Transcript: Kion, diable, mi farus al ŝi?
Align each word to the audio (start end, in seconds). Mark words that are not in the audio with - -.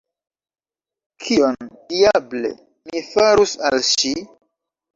Kion, 1.25 1.69
diable, 1.93 2.53
mi 2.89 3.05
farus 3.13 3.55
al 3.71 3.81
ŝi? 3.93 4.15